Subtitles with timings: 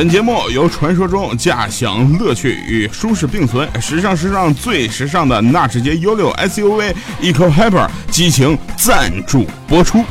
[0.00, 10.02] 本节目由传说中驾享乐趣与舒适并存，时尚时尚最时尚的纳智捷 U6 SUV Eco Hyper 激情赞助播出。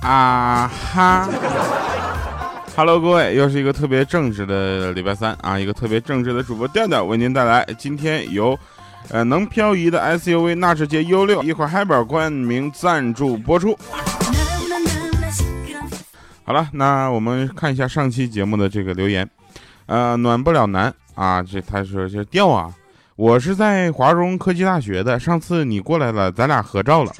[0.00, 1.28] 啊哈
[2.78, 5.58] ！Hello，各位，又是一个特别正直的礼拜三啊！
[5.58, 8.56] 一个特别正直的主播调调为您带来今天由
[9.10, 13.76] 呃能漂移的 SUV 纳智捷 U6 一块海宝冠名赞助播出。
[16.44, 19.28] 好了，那我们看一下上期节目的这个留言，
[19.86, 22.72] 呃，暖不了男啊，这他说这调啊，
[23.16, 27.10] 我是在华中科技大学的，上次你过来了，咱俩合照了。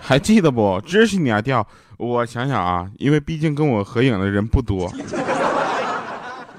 [0.00, 0.80] 还记得不？
[0.86, 1.66] 支持你啊，调！
[1.98, 4.88] 我想想啊，因为毕竟跟我合影的人不多，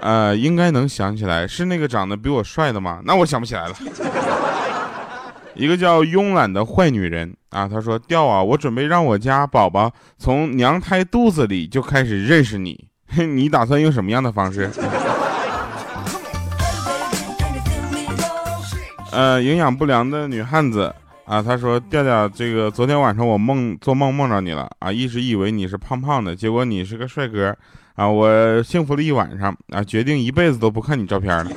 [0.02, 3.00] 呃，应该能想起来，是那个长得比我帅的吗？
[3.06, 3.76] 那我想不起来了。
[5.56, 14.70] 一个叫慵懒的坏女人啊，她说：“调啊，我准备让我家宝宝从娘胎肚子里就开始认识你，你打算用什么样的方式？”
[19.12, 20.94] 呃，营养不良的女汉子。
[21.30, 27.56] 啊，他说调调，这个昨天晚上我梦做梦梦着你了啊，一直以为你是胖胖的，结果你是个帅哥
[27.94, 31.52] 啊，我幸福了一晚上啊，决定一辈子都不看你照片了，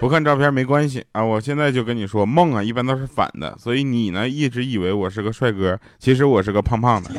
[0.00, 7.10] 不看照片没关系啊，我现在就跟你说，梦啊一般都是反的，所以你呢一直以为我是个帅哥，其实我是个胖胖的。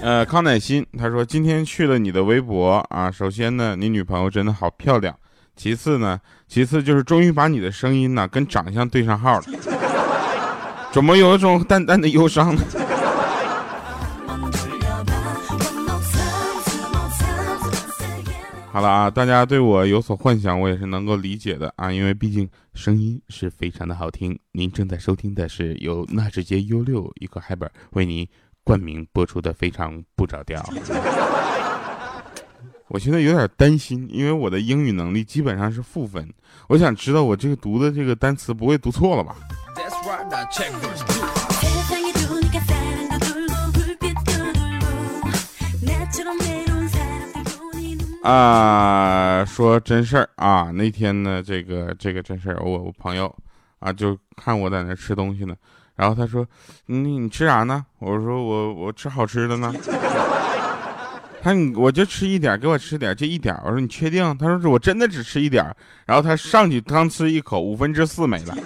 [0.00, 5.14] 呃，康乃馨他说今天去了你的微博啊，首先呢，你女朋友真的好漂亮。
[5.58, 9.44] 其次呢，其次就是终于把你的声音呢跟长相对上号了，
[10.92, 12.62] 怎么有一种淡淡的忧伤呢？
[18.70, 24.38] 好了啊，大家对我有所幻想，我也是能够理解的啊，因为毕竟声音是非常的好听。
[24.52, 28.24] 您正在收听的是由纳智捷 U 六一个海本为您
[28.62, 30.62] 冠名播出的《非常不着调》。
[32.88, 36.26] 我现在有点担心，因为我的英语能力基本上是负分。
[36.68, 39.36] 我想知道我这个读的这个单词不会读错了吧？
[48.22, 53.34] 啊，说真事儿啊，那天呢，这个这个真事儿，我我朋友
[53.80, 55.54] 啊，就看我在那吃东西呢，
[55.94, 56.46] 然后他说
[56.86, 59.72] ：“你你吃啥呢？”我说：“我我吃好吃的呢。”
[61.42, 63.54] 他你我就吃一点，给我吃点，就一点。
[63.64, 64.36] 我说你确定？
[64.38, 65.64] 他说是我真的只吃一点。
[66.04, 68.56] 然后他上去刚吃一口，五分之四没了。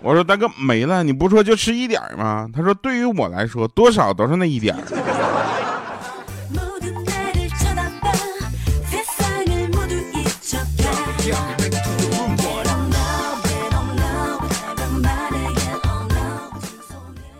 [0.00, 2.48] 我说大哥没了，你不说就吃一点吗？
[2.52, 4.76] 他说对于我来说，多少都是那一点。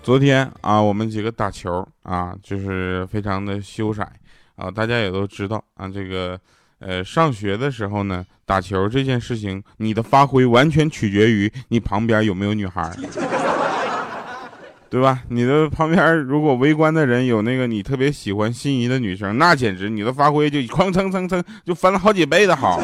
[0.03, 4.03] 昨天啊，我们几个打球啊，就是非常的羞涩
[4.57, 4.69] 啊。
[4.69, 6.37] 大家也都知道啊，这个
[6.81, 12.91] 呃，上学的时候呢，打球这件事情，你的发挥完全取决于你旁边有没有女孩，
[14.91, 15.21] 对吧？
[15.29, 22.81] 你的旁边如果围观的人有那个你特别喜欢心仪的女生，那简直你的发挥就哐蹭蹭蹭就翻了好几倍的好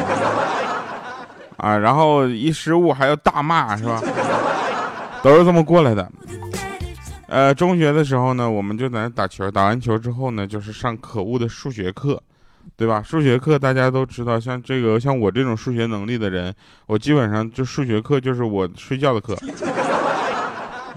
[1.57, 1.77] 啊。
[1.77, 4.01] 然后一失误还要大骂，是吧？
[5.21, 6.09] 都是这么过来的。
[7.29, 12.19] 呃，中学的时候呢，我们就在那打球，打完球之后呢，就是上可恶的数学课，
[12.75, 13.03] 对吧？
[13.03, 16.51] 数学课大家都知道，像这个像我这种数学能力的人，
[16.87, 19.37] 我基本上就数学课就是我睡觉的课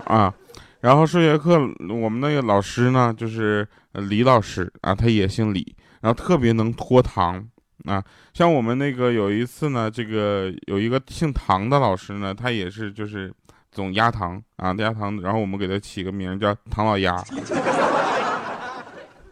[0.06, 0.32] 啊。
[0.80, 1.60] 然后数学课
[1.90, 7.46] 我们那个老师呢，就是李老师啊，他也姓李，然后特别能拖堂
[7.84, 8.02] 啊。
[8.32, 13.30] 像我们那个有一次呢，这个有一个姓唐的老师呢，他也是就是。
[13.72, 17.16] 总压糖啊，压糖，然后我们给他起个名叫唐老鸭。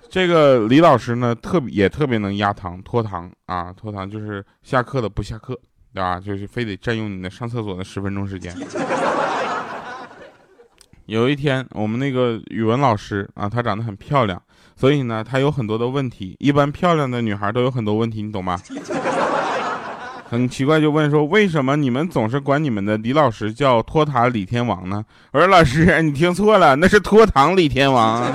[0.08, 5.54] 这个李老师呢，特别也特别能压糖拖堂啊，拖堂就是下课的不下课，
[5.94, 6.18] 对吧？
[6.18, 8.52] 就是非得占用你的上厕所的十分钟时间。
[11.06, 14.42] 有一天，我们那个语文老师啊，她长得很漂亮，
[14.74, 16.34] 所以呢，她有很多的问题。
[16.40, 18.58] 一般漂亮的女孩都有很多问题，你懂吗？
[20.30, 25.04] 很奇怪，就问说为什么你们总是管你们的李老师叫托塔李天王呢？
[25.32, 28.22] 我说老师，你听错了，那是托唐李天王。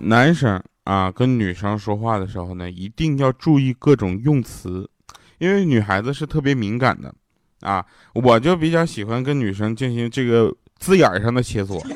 [0.00, 4.88] 男生啊，跟女生说话的时候呢，一定要注意各种用词，
[5.38, 7.12] 因为女孩子是特别敏感的，
[7.60, 7.84] 啊，
[8.14, 11.80] 我就比较喜欢跟女生进行这个字眼上的切磋，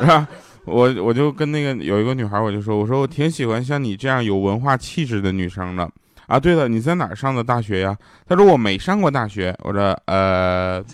[0.00, 0.26] 是吧？
[0.64, 5.90] 我我就跟那个有一个女孩，我就说，我说我挺喜欢像你这样有文化气质的女生的，
[6.26, 7.96] 啊，对了，你在哪儿上的大学呀？
[8.26, 10.84] 她说我没上过大学，我说呃。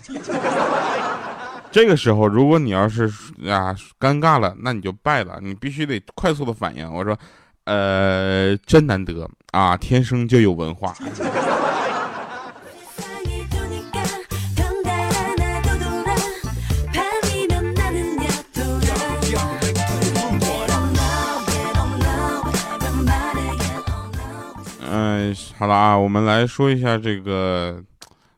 [1.71, 3.03] 这个时候，如果你要是
[3.49, 6.89] 啊尴尬了，那你就败了，你必须得快速的反应。
[6.89, 7.17] 我说，
[7.65, 10.95] 呃，真难得啊，天生就有文化。
[24.87, 27.83] 嗯，好了啊，我们来说一下这个。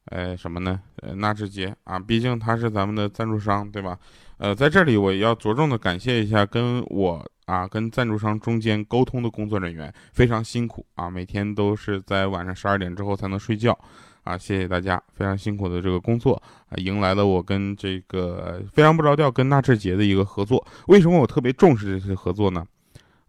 [0.09, 0.79] 哎，什么呢？
[1.01, 3.97] 呃，纳智捷啊，毕竟他是咱们的赞助商，对吧？
[4.37, 13.75] 呃，在这里我要着重的感谢一下跟我啊跟赞助商中间沟通的工作人员，非常辛苦啊，每天都是在晚上十二点之后才能睡觉，
[14.23, 16.39] 啊，谢谢大家非常辛苦的这个工作
[16.69, 20.63] 啊，迎来了我跟这个非常不着调跟纳智捷的一个合作。
[20.89, 22.63] 为什么我特别重视这次合作呢？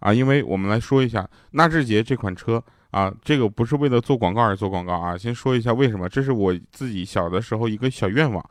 [0.01, 2.63] 啊，因为我们来说一下纳智捷这款车。
[2.91, 5.15] 啊，这个不是为了做广告而做广告啊！
[5.15, 8.43] 先说一下为什么，这是我自己小的时候一个小愿望，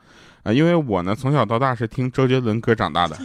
[0.44, 3.16] 啊，因为我呢从小到大是听周杰伦歌长大的，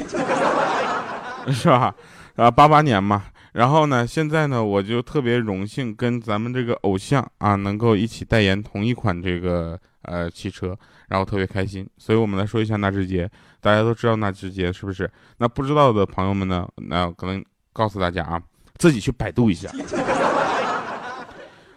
[1.54, 1.94] 是吧？
[2.36, 10.76] 啊，八八年嘛，然后呢，现在呢，我就特别荣幸跟咱们这个偶像啊，能够一起代言同一款这个呃汽车，
[11.10, 11.88] 然后特别开心。
[11.98, 13.30] 所以我们来说一下纳智捷，
[13.62, 15.10] 大家都知道纳智捷是不是？
[15.38, 18.42] 那不知道的朋友们呢，那可能告诉大家啊，
[18.78, 19.70] 自己去百度一下。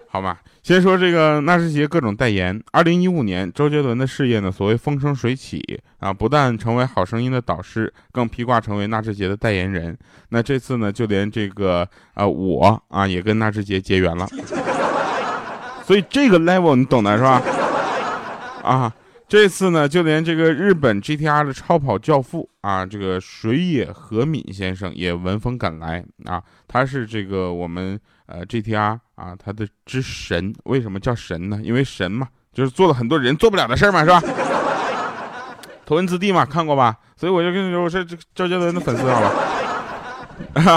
[0.09, 2.59] 好吧，先说这个纳智捷各种代言。
[2.73, 5.61] 二零一五年，周杰伦的事业呢，所谓风生水起
[5.99, 9.99] 啊，不但成为好声音的导师，更披挂成为纳智捷的代言人。
[10.31, 14.27] 那这次呢，就连这个啊我啊也跟纳智捷结缘了。
[15.85, 17.43] 所以这个 level 你懂的是吧？
[18.63, 18.93] 啊，
[19.29, 28.01] 这次呢，就连这个日本 GTR 的超跑教父啊，这个水野和敏先生也闻风赶来啊，他是这个我们。
[28.27, 31.61] 呃，GTR 啊，它的之神为什么叫神呢？
[31.63, 34.23] 因为神嘛，就是做了很多人做不了的事儿嘛，是吧？
[35.85, 36.97] 头文字 D 嘛，看过吧？
[37.17, 39.21] 所以我就跟你说，我是这周杰伦的粉丝，好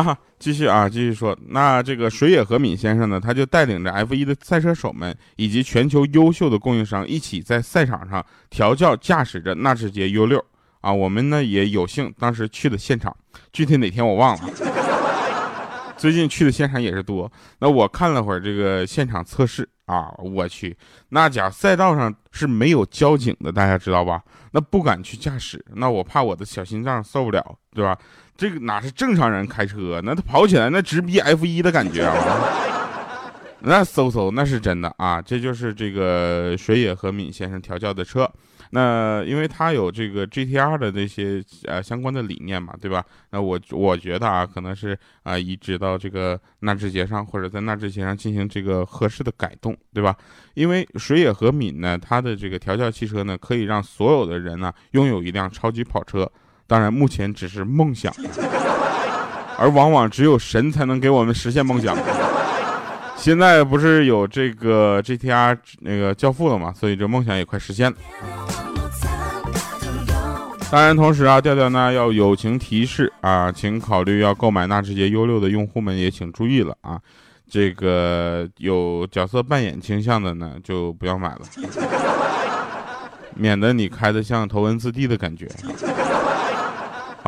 [0.03, 0.17] 吧？
[0.39, 10.41] 继续啊，继续说，那这个水野和敏先生呢，他就带领着 F1 的赛车手们以及全球优秀的供应商一起在赛场上调教驾驶着纳智捷 U6
[10.79, 13.13] 啊，我们呢也有幸当时去了现场，
[13.51, 14.78] 具体哪天我忘了。
[15.99, 17.29] 最近去的现场也是多，
[17.59, 20.75] 那我看了会儿这个现场测试啊，我去，
[21.09, 24.23] 那家赛道上是没有交警的，大家知道吧？
[24.51, 27.97] 那不敢去驾驶，那我怕我的小心脏受不了，对吧？
[28.37, 30.01] 这个哪是正常人开车？
[30.05, 32.15] 那他跑起来那直逼 F 一的感觉啊！
[33.59, 35.21] 那嗖嗖那是真的啊！
[35.21, 38.31] 这就是这个水野和敏先生调教的车。
[38.71, 43.04] 那因为他有这个 GTR 的那些呃相关的理念嘛，对吧？
[43.31, 50.16] 那我我觉得啊，可能是啊移植到这个纳智捷上，或者在纳智捷上进行这个合适的改动，对吧？
[50.54, 56.30] 因为水野和敏呢，它的这个调教汽车呢，可以让所有的人呢拥有一辆超级跑车。
[56.68, 58.13] 当然，目前只是梦想，
[59.57, 61.98] 而往往只有神才能给我们实现梦想。
[63.19, 67.97] 现在不是有这个 GTR 那个教父了嘛，所以这梦想也快实现了。
[70.71, 76.99] 当然，同时啊，调调呢要友情提示啊，请考虑要购买纳智捷 U6 的用户们也请注意了啊，
[77.49, 81.42] 这个有角色扮演倾向的呢就不要买了，
[83.35, 85.47] 免得你开的像头文字 D 的感觉。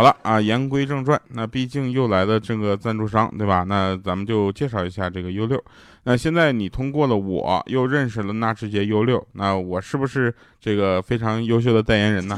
[0.01, 3.63] 好了啊，言归正传，那毕竟又来了这个赞助商，对吧？
[3.67, 5.63] 那咱们就介绍一下这个 U 六。
[6.05, 12.36] 那现在你通过了我，又认识了纳智捷 U 六那我是不是这个非常优秀的代言人呢？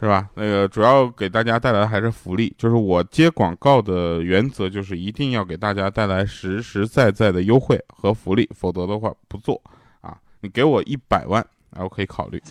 [0.00, 0.28] 是吧？
[0.34, 9.62] 那个主要给大家带来的还是福利，就是我接广告的原则就是一定要给大家带来实实在在的优惠和福利，否则的话不做
[10.00, 10.18] 啊！
[10.40, 12.42] 你给我一百万，啊，我可以考虑。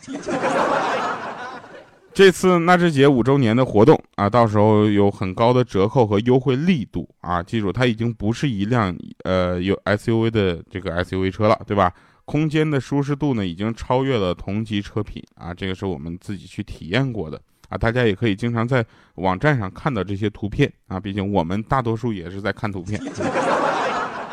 [2.18, 7.44] 这次纳智捷五周年的活动啊，到时候有很高的折扣和优惠力度啊！
[7.44, 11.94] 记住，它已经不是一辆呃有 SUV 的这个 SUV 车了，对吧？
[12.26, 18.84] 空间的舒适度呢，已经超越了同级车品啊，这个是我们自己去体验过的啊，大家也可以经常在
[19.18, 23.00] 网站上看到这些图片啊，毕竟我们大多数也是在看图片。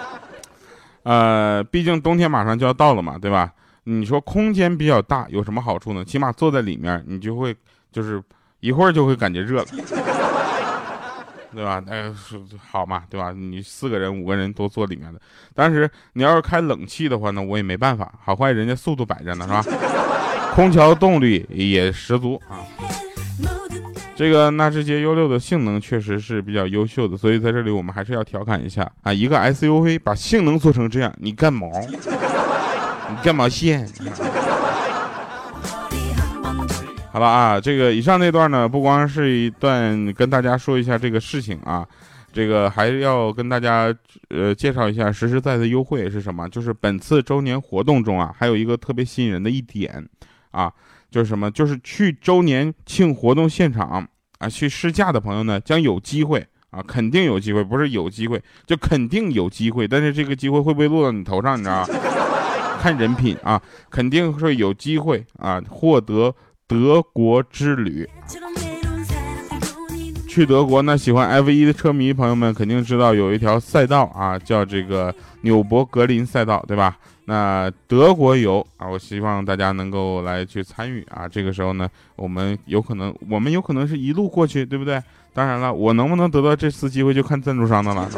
[1.04, 3.52] 呃，毕竟冬天马上就要到了嘛，对吧？
[3.86, 6.02] 你说空间比较大有什么好处呢？
[6.02, 7.54] 起码坐在里面，你就会
[7.94, 8.22] 就是
[8.60, 9.66] 一会儿就会感觉热了。
[11.54, 11.80] 对吧？
[11.88, 12.12] 哎，
[12.68, 13.30] 好嘛，对吧？
[13.30, 15.20] 你四个人、五个人都坐里面的，
[15.54, 18.12] 但是你要是开冷气的话呢，我也没办法。
[18.24, 19.64] 好坏人家速度摆着呢，是吧？
[20.52, 22.58] 空调动力也十足啊。
[24.16, 31.70] 这个纳智捷 U 六的性能确实是比较优秀的，所以在这里我们还是要调侃一下啊，一个 SUV 把性能做成这样，你干毛？
[31.80, 33.88] 你干毛线？
[37.14, 41.86] 好了啊，这个以上那段呢，不光是一段跟大家说一下这个事情啊，
[42.32, 43.94] 这个还要跟大家
[44.30, 50.04] 呃介绍一下实实在在的优惠是什么，就是本次周年活动中啊，还有一个特别吸引人的一点
[50.50, 50.72] 啊。
[51.08, 51.48] 就是什么？
[51.52, 54.04] 就是去周年庆活动现场
[54.40, 59.86] 啊，去试驾的朋友呢，将有机会啊，肯定有机会，不是有机会，就肯定有机会。
[59.86, 61.56] 但是这个机会会不会落到你头上？
[61.56, 61.86] 你知道吗？
[62.80, 66.34] 看人品啊，肯定会有机会啊，获得
[66.66, 68.08] 德国之旅。
[70.26, 76.96] 去德国呢，喜欢 F 一的车迷朋友们肯定知道有一条赛道啊，叫这个纽博格林赛道，对吧？
[77.26, 81.28] 那德国游啊，我希望大家能够来去参与啊。
[81.28, 85.00] 这个时候呢，我们有可能，我们有可能是一路过去，对不对？
[85.32, 88.08] 当然了，我能不能得到这次机会，就看赞助商的了。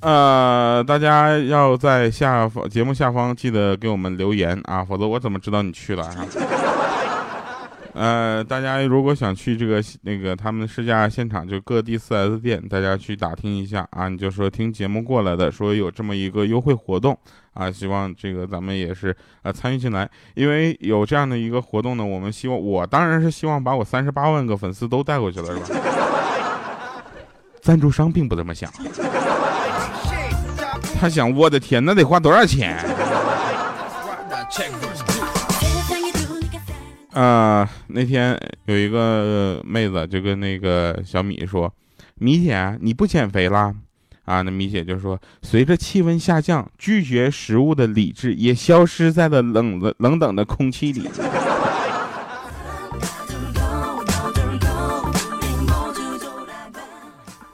[0.00, 6.24] 呃，大家要在下方节目下方记得给我们留言啊，否则我怎么知道你去了啊？
[7.94, 14.08] 呃，大家如果想去这个那个他们试驾现场，就各地 4S 店，大家去打听一下啊。
[14.08, 17.18] 你就说听节目过来的，说有这么一个优惠活动
[17.54, 20.08] 啊，希望这个咱们也是呃参与进来。
[20.34, 25.80] 因为有这样的一个活动呢，我们希望我当然是希望把我三十八万个粉丝都带过去了，是吧？
[27.60, 28.70] 赞助商并不这么想，
[31.00, 32.76] 他想我的天，那得花多少钱？
[37.12, 41.72] 啊，那天有一个妹子就跟那个小米说
[42.18, 43.74] ：“米姐，你不减肥啦？”
[44.24, 51.08] 啊，那米姐就说：“随着气温下降，拒绝食物的理智也消失在了冷的冷冷的空气里。”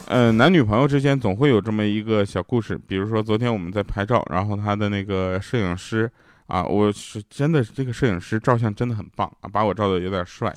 [0.08, 6.10] 嗯，男女朋友之间总会有这么一个小故事，比如说昨天我们在拍照，然后他的那个摄影师。
[6.46, 10.54] 啊，我是真的，这个摄影师照相真的很棒啊，把我照的有点帅。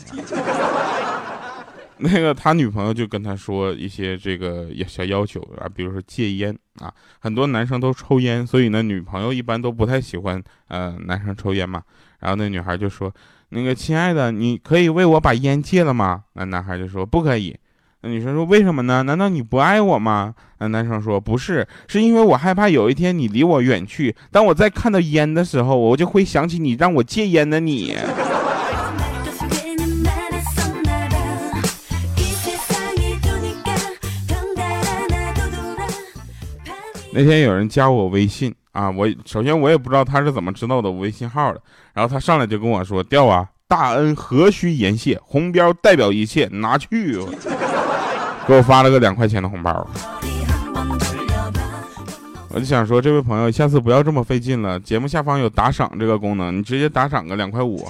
[2.00, 11.82] 那个他女朋友就跟他说一些这个小要求啊，比如说戒烟啊，很多男生都抽烟，所以呢，女朋友一般都不太喜欢呃男生抽烟嘛。
[12.20, 13.10] 然后那女孩就说
[13.50, 17.58] ：“那个亲爱的，你可以为我把烟戒了吗？”那男孩就说：“不可以。”
[18.08, 19.04] 女生说：“为什么呢？
[19.04, 24.16] 难道你不爱我吗？”那男生说：“不是，是因为我害怕有一天你离我远去。
[24.32, 27.96] 当我在看到烟的时候，我就会想起你让我戒烟的你。”
[37.12, 41.60] 那天有人加我微信啊，我首先我也不知道他是怎么知道的微信号的，
[41.96, 47.18] 然后他上来就跟我说：“调啊，大恩何须言谢，红标代表一切，拿去。”
[48.48, 49.86] 给我发了个两块钱的红包，
[52.50, 54.80] 我就想说，这位朋友，下次不要这么费劲了。
[54.80, 57.86] 节目下方有打赏这个功能，你直接打赏个两块五。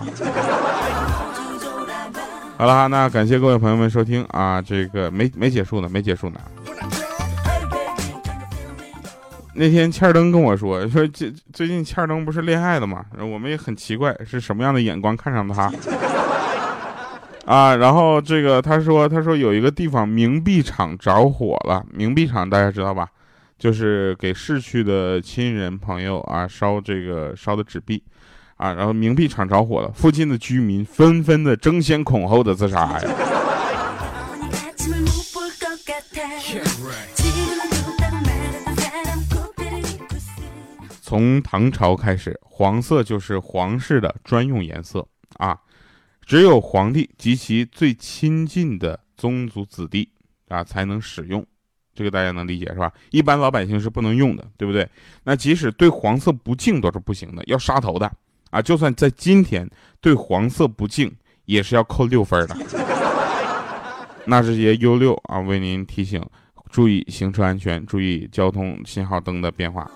[2.57, 6.39] 好了，那感谢各位朋友们收听啊，这个没没结束呢，没结束呢。
[9.53, 13.05] 那天欠儿灯跟我说，说最最近欠儿灯不是恋爱的嘛？
[13.19, 15.71] 我们也很奇怪，是什么样的眼光看上他？
[17.47, 23.07] 啊，然后这个他说，他说有一个地方冥币厂着火了，冥币厂大家知道吧？
[23.57, 28.03] 就是给逝去的亲人朋友啊烧这个烧的纸币，
[28.57, 33.01] 啊，然后冥币厂着火了，附近的居民纷纷的争先恐后的自杀呀。
[41.01, 45.57] 从唐朝开始，黄色就是皇室的专用颜色啊。
[46.27, 50.09] 只有皇帝及其最亲近的宗族子弟
[50.49, 51.43] 啊才能使用，
[51.95, 52.91] 这个大家能理解是吧？
[53.11, 54.85] 一般老百姓是不能用的，对不对？
[55.23, 58.11] 那即使对黄色不敬都是不行的，要杀头的
[58.49, 58.61] 啊！
[58.61, 59.65] 就算在今天
[60.01, 61.09] 对黄色不敬，
[61.45, 62.57] 也是要扣六分的。
[64.25, 66.21] 纳智捷 U 六啊，为您提醒，
[66.69, 69.89] 注意行车安全，注意交通信号灯的变化。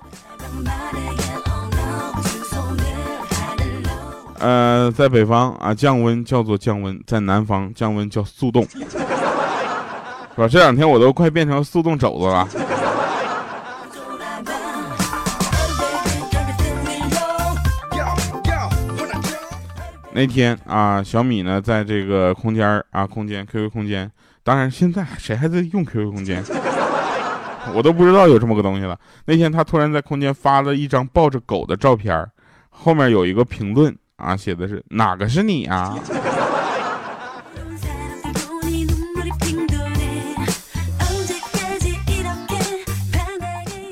[4.41, 8.87] 呃，在北方啊，降温叫做降温；在南方，降温叫速冻，是
[10.35, 10.47] 吧？
[10.47, 12.47] 这两天我都快变成速冻肘子了。
[20.13, 24.11] 那天啊，小米呢在这个空间啊，空间 QQ 空间，
[24.43, 26.43] 当然现在谁还在用 QQ 空间？
[27.75, 28.97] 我都不知道有这么个东西了。
[29.25, 32.27] 那天他突然在空间发了一张抱着狗的照片，
[32.69, 35.97] 后面有一个评论啊，写的是哪个是你啊？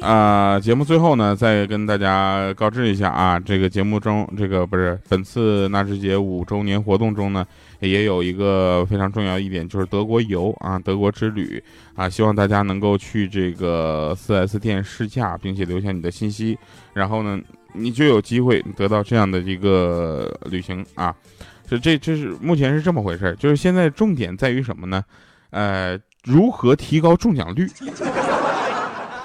[0.02, 7.46] 啊，节目最后呢，再跟大家告知一下啊，这个节目中，这个不是本次纳智捷五周年活动中呢，
[7.80, 11.62] 也有一个非常重要一点，就是德国游啊，德国之旅
[11.96, 16.58] 啊，希望大家能够去这个 4S 店试驾，并且留下你的信息，
[16.94, 17.40] 然后呢，
[17.74, 21.16] 你就有机会得到这样的一个旅行啊。
[21.68, 25.04] 这这这是目前是这么回事儿就是现在重点在于什么呢？
[25.52, 27.68] 呃，如何提高中奖率？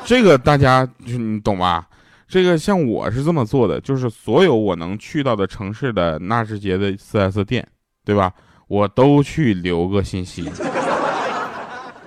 [0.05, 1.89] 这个大家就你懂吧？
[2.29, 7.67] 这个像我是这么做的，就是所有我能去到的城市的纳智捷的 4S 店，
[8.05, 8.33] 对吧？
[8.67, 10.51] 我都去留个信息，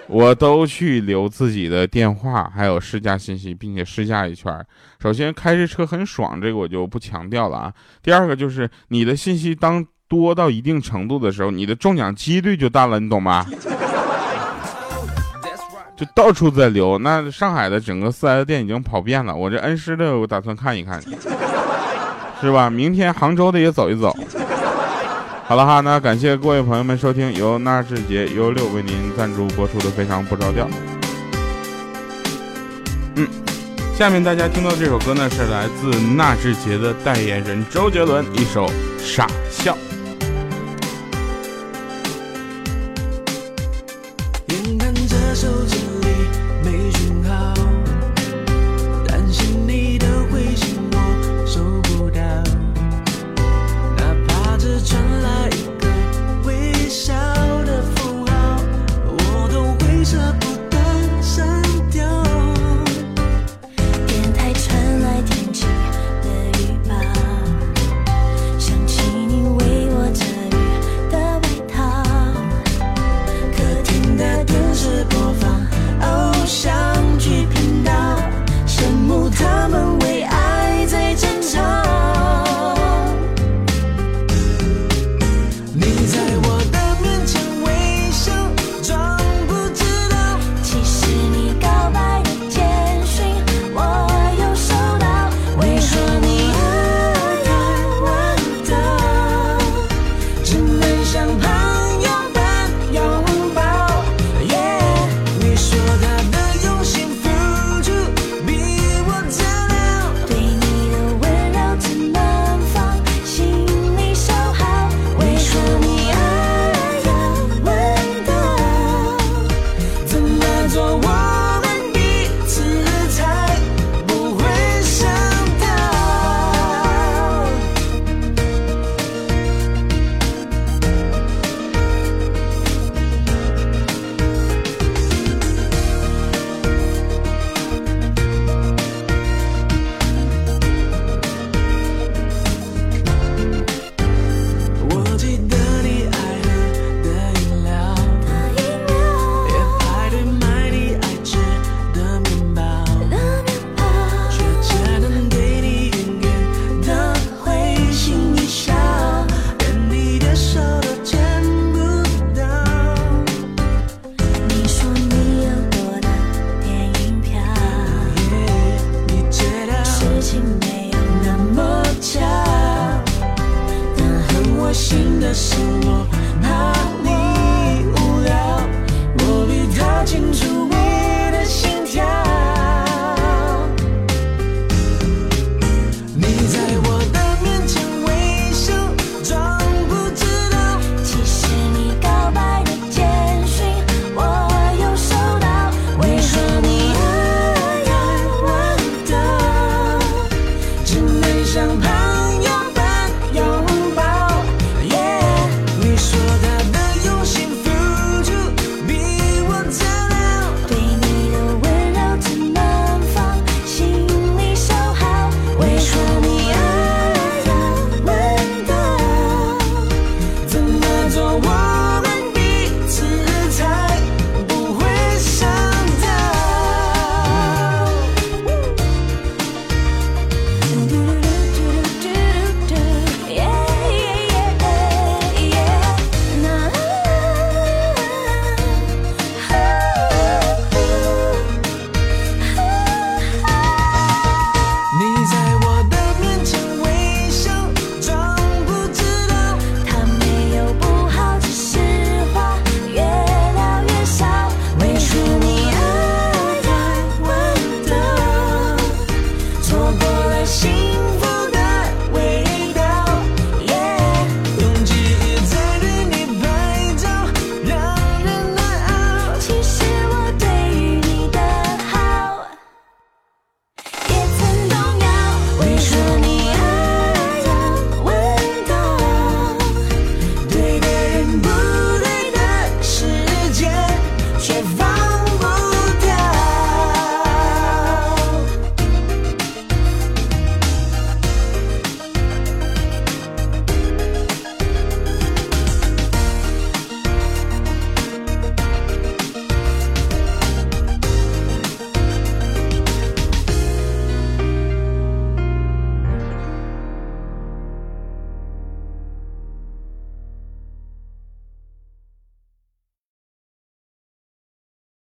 [0.09, 4.65] 我都去留自己的电话，还有试驾信息，并且试驾一圈。
[5.01, 7.73] 首先，开着车很爽，这个我就不强调了啊。
[8.01, 13.45] 第二个就是你的信息当多到一定程度的时候，你的中奖几率就大了，你懂吗？
[15.97, 19.35] 就到处在留，那上海的整个四 S 店已经跑遍了。
[19.35, 21.01] 我这恩施的，我打算看一看，
[22.39, 22.69] 是吧？
[22.69, 24.15] 明天杭州的也走一走。
[25.47, 30.65] 好了哈，那感谢各位朋友们收听由纳智捷 U 六为您赞助播出的《非常不着调》。
[33.15, 33.25] 嗯，
[33.97, 38.67] 下面大家听到这首歌呢，是来自纳智捷的代言人周杰伦一首
[38.99, 39.73] 《傻笑》。